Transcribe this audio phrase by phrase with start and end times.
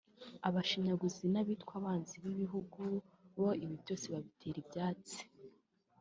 [0.47, 2.81] Abashinyaguzi n’abitwa abanzi b’igihugu
[3.35, 5.19] bo ibi byose babitera ibyatsi